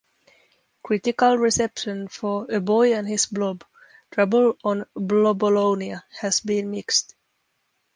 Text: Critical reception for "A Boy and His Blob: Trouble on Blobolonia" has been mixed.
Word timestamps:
Critical 0.81 1.37
reception 1.37 2.07
for 2.07 2.49
"A 2.49 2.59
Boy 2.59 2.95
and 2.95 3.07
His 3.07 3.27
Blob: 3.27 3.63
Trouble 4.09 4.57
on 4.63 4.87
Blobolonia" 4.97 6.01
has 6.21 6.39
been 6.39 6.71
mixed. 6.71 7.13